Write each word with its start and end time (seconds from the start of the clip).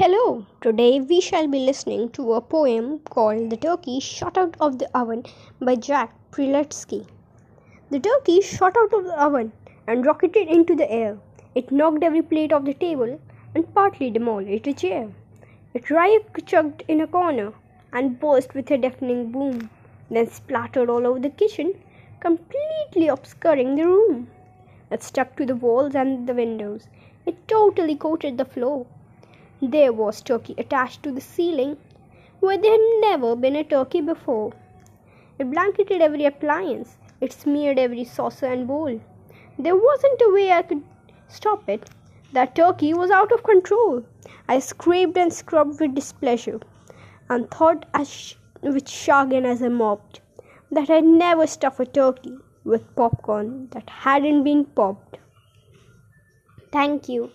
Hello, 0.00 0.46
today 0.62 0.98
we 0.98 1.20
shall 1.20 1.46
be 1.46 1.58
listening 1.58 2.08
to 2.12 2.32
a 2.32 2.40
poem 2.40 3.00
called 3.00 3.50
The 3.50 3.56
Turkey 3.58 4.00
Shot 4.00 4.38
Out 4.38 4.56
of 4.58 4.78
the 4.78 4.88
Oven 4.96 5.26
by 5.60 5.74
Jack 5.74 6.14
Prelutsky. 6.30 7.06
The 7.90 8.00
turkey 8.00 8.40
shot 8.40 8.78
out 8.78 8.94
of 8.94 9.04
the 9.04 9.22
oven 9.22 9.52
and 9.86 10.06
rocketed 10.06 10.48
into 10.48 10.74
the 10.74 10.90
air. 10.90 11.18
It 11.54 11.70
knocked 11.70 12.02
every 12.02 12.22
plate 12.22 12.50
off 12.50 12.64
the 12.64 12.72
table 12.72 13.20
and 13.54 13.74
partly 13.74 14.08
demolished 14.08 14.66
a 14.68 14.72
chair. 14.72 15.10
It 15.74 15.84
chugged 16.46 16.82
in 16.88 17.02
a 17.02 17.06
corner 17.06 17.52
and 17.92 18.18
burst 18.18 18.54
with 18.54 18.70
a 18.70 18.78
deafening 18.78 19.30
boom, 19.30 19.68
then 20.10 20.30
splattered 20.30 20.88
all 20.88 21.06
over 21.06 21.18
the 21.18 21.28
kitchen, 21.28 21.74
completely 22.20 23.08
obscuring 23.08 23.76
the 23.76 23.86
room. 23.86 24.28
It 24.90 25.02
stuck 25.02 25.36
to 25.36 25.44
the 25.44 25.56
walls 25.56 25.94
and 25.94 26.26
the 26.26 26.32
windows. 26.32 26.88
It 27.26 27.46
totally 27.46 27.96
coated 27.96 28.38
the 28.38 28.46
floor 28.46 28.86
there 29.62 29.92
was 29.92 30.22
turkey 30.22 30.54
attached 30.58 31.02
to 31.02 31.12
the 31.12 31.20
ceiling, 31.20 31.76
where 32.40 32.56
there 32.56 32.72
had 32.72 33.00
never 33.00 33.36
been 33.36 33.56
a 33.56 33.64
turkey 33.64 34.00
before. 34.00 34.52
It 35.38 35.50
blanketed 35.50 36.00
every 36.00 36.24
appliance, 36.24 36.96
it 37.20 37.32
smeared 37.32 37.78
every 37.78 38.04
saucer 38.04 38.46
and 38.46 38.66
bowl. 38.66 39.00
There 39.58 39.76
wasn't 39.76 40.22
a 40.22 40.32
way 40.32 40.52
I 40.52 40.62
could 40.62 40.82
stop 41.28 41.68
it. 41.68 41.90
That 42.32 42.54
turkey 42.54 42.94
was 42.94 43.10
out 43.10 43.32
of 43.32 43.42
control. 43.42 44.04
I 44.48 44.58
scraped 44.60 45.16
and 45.16 45.32
scrubbed 45.32 45.80
with 45.80 45.94
displeasure, 45.94 46.60
and 47.28 47.50
thought 47.50 47.86
as 47.92 48.36
with 48.62 48.88
chagrin 48.88 49.44
as 49.44 49.62
I 49.62 49.68
mopped 49.68 50.20
that 50.70 50.88
I'd 50.88 51.04
never 51.04 51.46
stuff 51.46 51.80
a 51.80 51.86
turkey 51.86 52.36
with 52.64 52.94
popcorn 52.94 53.68
that 53.72 53.88
hadn't 53.90 54.44
been 54.44 54.64
popped. 54.64 55.18
Thank 56.72 57.08
you. 57.08 57.30